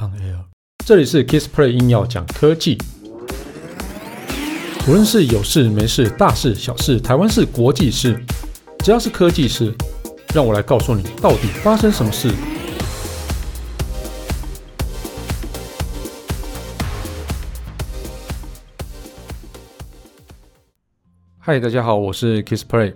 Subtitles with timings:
[0.00, 0.46] On Air，
[0.86, 2.78] 这里是 Kissplay 硬要讲科技，
[4.88, 8.18] 无论是有事没事、大事小事、台湾事、国际事，
[8.78, 9.74] 只要是科技事，
[10.34, 12.32] 让我来告诉你到底发生什么事。
[21.38, 22.94] 嗨，大家好，我是 Kissplay。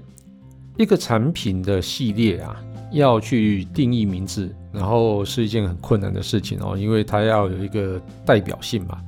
[0.79, 2.57] 一个产品的系列啊，
[2.95, 9.01] 要去定义名字，然后是一件很困难的事情哦，因为它要有一个代表性嘛。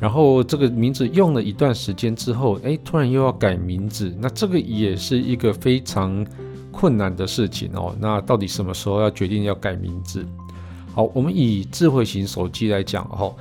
[0.00, 6.26] 然后这个名字用了一段时间之后，哎，突然又要改名字，那这个也是一个非常
[6.70, 7.94] 困难的事情哦。
[8.00, 10.24] 那到底什么时候要决定要改名字？
[10.94, 13.36] 好，我们以智慧型手机来讲哦，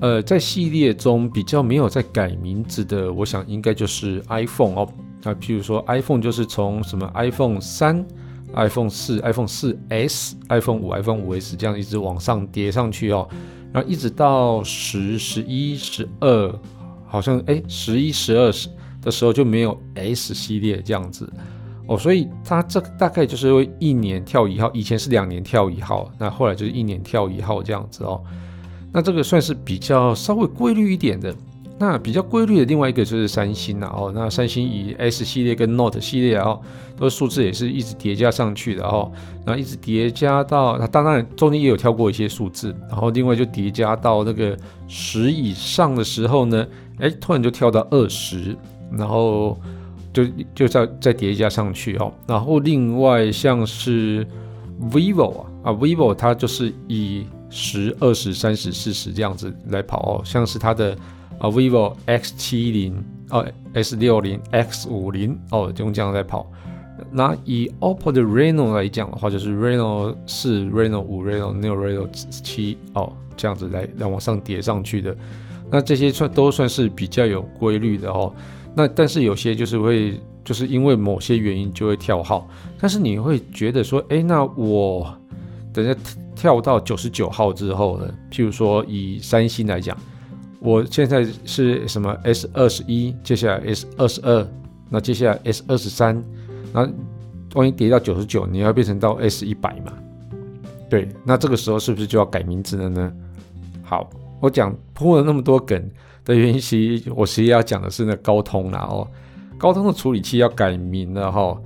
[0.00, 4.88] 呃，在系列中比较没有在改名字的，我想应该就是 iPhone 哦。
[5.22, 8.04] 那譬如说，iPhone 就是从什么 iPhone 三、
[8.54, 13.28] iPhone 四、iPhone 四 S、iPhone 五、iPhone 五 S 这样一直往上叠上去哦，
[13.72, 16.60] 然后一直到十、十一、十二，
[17.06, 18.52] 好像哎，十一、十二
[19.02, 21.30] 的时候就没有 S 系列这样子
[21.86, 28.22] 哦，所以它这大概就是会一年跳一号，以前是两年跳一号，那后来就是一年跳一号这样子哦，
[28.92, 31.34] 那这个算是比较稍微规律一点的。
[31.82, 36.60] 那比较规律的另外一个就是三星了哦，那三星以 S 系列跟 Note 系列哦，
[36.94, 39.10] 都数字也是一直叠加上去的哦，
[39.46, 44.54] 然后一直叠加到它当然中间也有跳过一些数字，然后另外就叠加到那个
[44.88, 46.66] 十以上的时候呢，
[46.98, 48.54] 哎，突然就跳到二十，
[48.92, 49.58] 然后
[50.12, 54.26] 就就再再叠加上去哦，然后另外像是
[54.92, 60.94] Vivo 啊啊 Vivo 它就是以十、二十、三十、四十这样子来跑哦，像是它的。
[61.40, 66.46] 啊，vivo X 七零哦，S 六零 X 五零哦，就用这样在跑。
[67.10, 75.16] 那以 OPPO 的 Reno 来讲的话，就是 Reno 四、Reno 五、Reno 六、Reno 七哦，这样子来来往上叠上去的。
[75.70, 78.30] 那这些算都算是比较有规律的哦。
[78.76, 82.46] 那但是有些就是会就是因为某些原因就会跳号。
[82.78, 85.10] 但是你会觉得说，哎，那我
[85.72, 85.96] 等下
[86.36, 88.12] 跳到九十九号之后呢？
[88.30, 89.96] 譬如说以三星来讲。
[90.60, 94.46] 我现在是什么 S 二十一，接下来 S 二十二，
[94.90, 96.22] 那接下来 S 二十三，
[96.72, 96.88] 那
[97.54, 99.92] 万一跌到九十九，你要变成到 S 一百嘛？
[100.88, 103.12] 对，那这个时候是不是就要改名字了呢？
[103.82, 105.90] 好，我讲铺了那么多梗
[106.24, 109.08] 的原因，其实我实际要讲的是那高通啦哦，
[109.56, 111.56] 高通的处理器要改名了哈，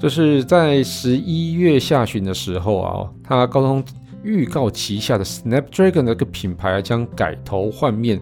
[0.00, 3.84] 就是在十一月下旬的时候啊，它高通
[4.24, 8.20] 预告旗下的 Snapdragon 那个品牌将改头换面。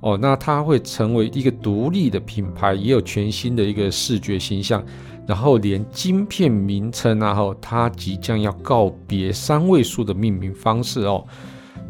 [0.00, 4.84] 哦，那它会成为一个独立的品牌，也有全新的一个视觉形象，
[5.26, 11.24] 然后连晶片名称啊，哈，它即将要告别三位数的命名方式哦。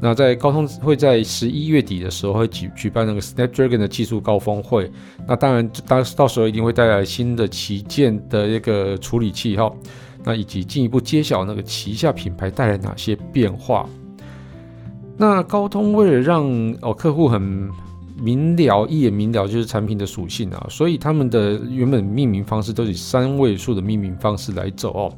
[0.00, 4.88] 那在高通会在十一月底的时候会举举办那个 Snapdragon 的技术高峰会，
[5.26, 9.72] 那当然到到时候一定会带来新的旗舰的一个处理器哈，
[10.24, 13.88] 那以及进一步揭晓那个旗下品牌带来哪些变化。
[15.16, 16.44] 那高通为了让
[16.80, 17.40] 哦客户很
[18.16, 25.12] 明了，一眼明了就是产品的属性啊，所以他们的原本命名方式都以三位数的命名方式来走哦。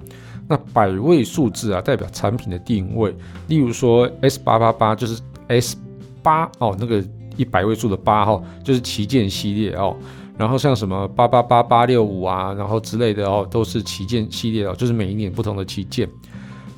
[0.48, 3.14] 那百位数字啊，代表产品的定位，
[3.48, 5.76] 例如说 S 八八八就是 S
[6.22, 7.04] 八哦，那个
[7.36, 9.96] 一百位数的八号就是旗舰系列哦。
[10.38, 16.08] 然后像什么八八八八六五啊，然后之类的哦，都是旗舰系列哦，就是每一年不同的旗舰。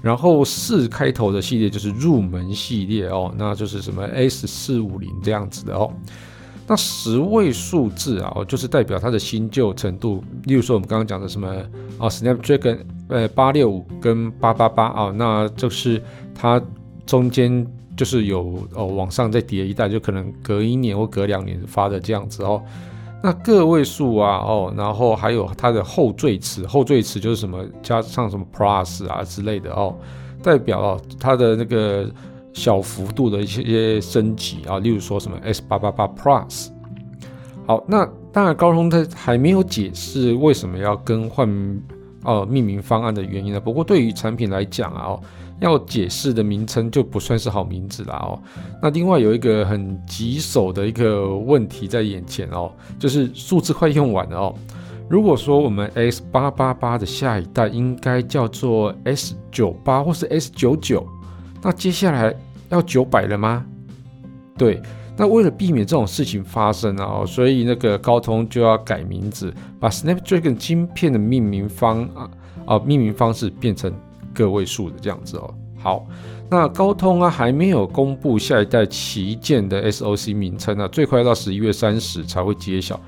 [0.00, 5.92] 然后四开头的系列就是入门系列哦，那就是什么 S 四五零这样子的哦。
[6.68, 10.22] 那十位数字啊，就是代表它的新旧程度。
[10.44, 11.48] 例如说我们刚刚讲的什么
[11.98, 16.00] 啊，Snapdragon 呃八六五跟八八八啊，那就是
[16.32, 16.62] 它
[17.04, 22.62] 中间就是有哦往上再叠一代，就可能隔一年或隔两年发的这样子哦。
[23.22, 29.94] 那个位数啊，哦，然后还有它的后缀词，后缀词就是什么加上什么 Plus 啊之类的哦，
[30.42, 32.08] 代表哦它的那个
[32.52, 36.68] 小幅度的一些升级啊，例如说什么 S 八八八 Plus。
[37.66, 41.48] 好，那当然高通它还没有解释为什么要更换
[42.22, 43.60] 呃命名方案的原因呢。
[43.60, 45.20] 不过对于产品来讲啊，哦。
[45.60, 48.40] 要解释的名称就不算是好名字啦哦。
[48.82, 54.54] 那另外有一个很棘手的一个问题在眼前哦，就是数字快用完了哦。
[55.08, 61.06] 如果说我们 S 八八八的下一代应该叫做 S 九八或是 S 九九，
[61.62, 62.34] 那接下来
[62.68, 63.64] 要九百了吗？
[64.56, 64.82] 对，
[65.16, 72.30] 那为了避免这种事情发生啊，所以那个高通就要改名字，把 Snapdragon 芯片的命名方啊
[72.66, 73.92] 啊命名方式变成。
[74.38, 76.06] 个位数的这样子哦，好，
[76.48, 82.98] 那高通啊还没有公布下一代旗舰的 SoC 名称啊，最快到十一月三十才会揭晓。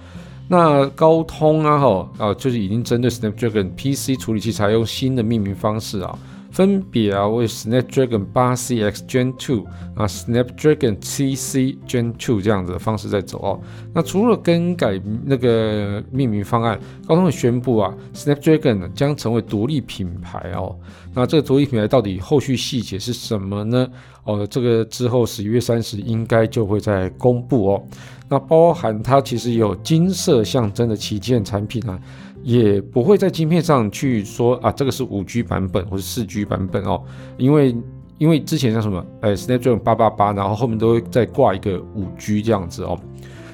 [0.49, 6.19] 那高通啊，哈啊，就是已经针对 Snapdragon PC 处理器采用新的命名方式啊。
[6.61, 9.65] 分别啊为 Snapdragon 8cx Gen 2
[9.95, 13.59] 啊 Snapdragon 7c Gen 2这样子的方式在走哦。
[13.95, 16.79] 那除了更改那个命名方案，
[17.09, 20.77] 高通也宣布啊 Snapdragon 将成为独立品牌哦。
[21.15, 23.89] 那这个独立品牌到底后续细节是什么呢？
[24.25, 27.83] 哦，这个之后十一月三十应该就会再公布哦。
[28.29, 31.99] 那包含它其实有金色象征的旗舰产品啊。
[32.43, 37.03] 也不会在晶片上去说啊，这个是五 G 版本或是四 G 版本哦，
[37.37, 37.77] 因为
[38.19, 42.99] 因为之前像什么，哎，Snapdragon 八八八，然后后面都会再挂一个五 G 这样子哦。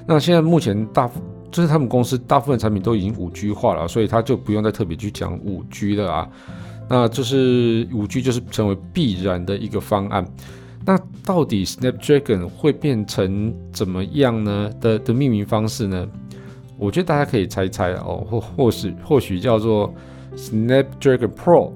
[0.06, 1.10] 那现在目前大
[1.50, 6.28] 就是他们公司大部分产品都已经五 G 化了，所以他就不用再特别去讲五 G 了啊。
[6.88, 10.24] 那就是五 G 就是成为必然的一个方案。
[10.84, 16.06] 那到底 Snapdragon 会变成怎么样呢的的命名方式呢？
[16.78, 19.92] 我觉得大家可以猜猜哦，或或许或许叫做
[20.36, 21.72] Snapdragon Pro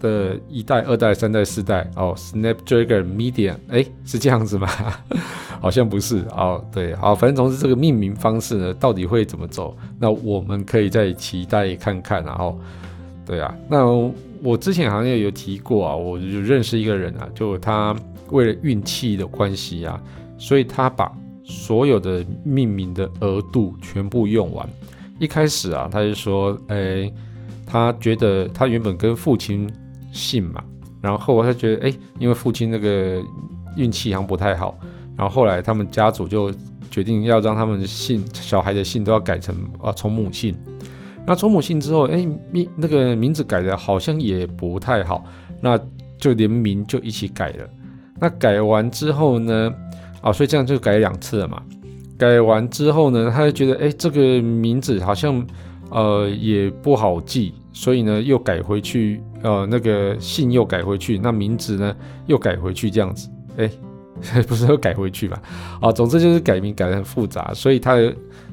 [0.00, 4.68] 的一代、二代、三代、四代哦，Snapdragon Medium，哎，是这样子吗？
[5.60, 9.74] 好像不是哦，对，好，反正总之这个命名方式呢，到底会怎么走？
[9.98, 12.58] 那我们可以再期待看看，然后，
[13.24, 13.86] 对啊，那
[14.42, 17.96] 我之前好像也有提过啊，我就认识一个人啊，就他
[18.30, 19.98] 为了运气的关系啊，
[20.36, 21.10] 所以他把。
[21.44, 24.68] 所有的命名的额度全部用完。
[25.20, 27.12] 一开始啊，他就说，哎、
[27.64, 29.70] 他觉得他原本跟父亲
[30.10, 30.64] 姓嘛，
[31.00, 33.22] 然后他觉得，哎、因为父亲那个
[33.76, 34.76] 运气好像不太好，
[35.16, 36.52] 然后后来他们家族就
[36.90, 40.56] 决定要让他们的姓，小孩的姓都要改成啊从母姓。
[41.26, 45.24] 那从母姓之后，哎、欸，名那个名字改的好像也不太好，
[45.60, 45.78] 那
[46.18, 47.70] 就连名就一起改了。
[48.18, 49.72] 那改完之后呢？
[50.24, 51.62] 啊，所以这样就改两次了嘛。
[52.16, 55.46] 改完之后呢，他就觉得，哎，这个名字好像，
[55.90, 61.94] 呃，也不好记，所以呢，又改回去，呃，那个姓又改回去，那名字呢
[62.26, 63.28] 又改回去，这样子，
[63.58, 63.70] 哎，
[64.48, 65.42] 不是又改回去吧？
[65.82, 67.98] 啊，总之就是改名改得很复杂，所以他，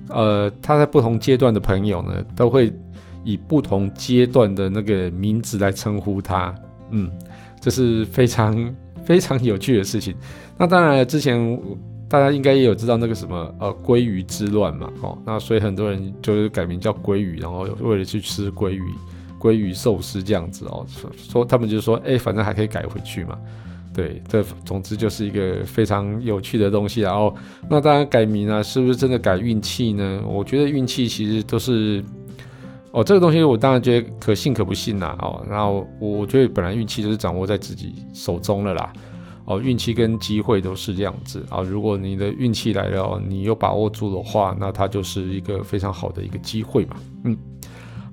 [0.09, 2.73] 呃，他在不同阶段的朋友呢，都会
[3.23, 6.53] 以不同阶段的那个名字来称呼他，
[6.89, 7.09] 嗯，
[7.61, 8.75] 这是非常。
[9.05, 10.15] 非常有趣的事情。
[10.57, 11.59] 那当然，之前
[12.07, 18.83] 大家应该也有知道那个什么呃鲑鱼之乱嘛，哦，那所以很多人就是改名叫鲑鱼，然后为了去吃鲑鱼、
[19.39, 23.37] 鲑鱼寿司这样子哦，说他们就说，哎，反正还可以改回去嘛。
[23.93, 27.01] 对，这总之就是一个非常有趣的东西。
[27.01, 27.35] 然后，
[27.69, 30.21] 那当然改名啊，是不是真的改运气呢？
[30.25, 32.03] 我觉得运气其实都是。
[32.91, 35.17] 哦，这个东西我当然觉得可信可不信啦。
[35.21, 38.93] 哦，然后我觉得本来运气就是掌握在自己手中了啦。
[39.45, 41.61] 哦，运气跟机会都是这样子啊。
[41.61, 46.95] 如果你的运气来了，你又把握住的话，那它就是一个非常好的一个机会嘛。
[47.23, 47.37] 嗯。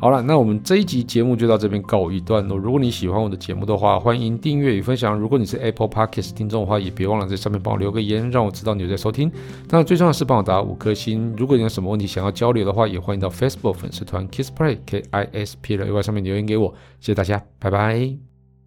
[0.00, 2.56] 好了，那我们这一集节目就到这边告一段落。
[2.56, 5.18] 如果你喜欢我的节目的话，欢迎订阅与分享。
[5.18, 9.28] 如果你是 Apple Podcast 听众的话，也别忘了在上面帮我留个言，让我知道你有在收听。
[9.68, 11.34] 当然，最重要的是帮我打五颗星。
[11.36, 16.72] 如果你有什么问题想要交流的话，也欢迎到 Facebook 粉丝团 Kiss Play K I S P L A Y 上面留言给我。
[17.00, 18.27] 谢谢大家，拜拜。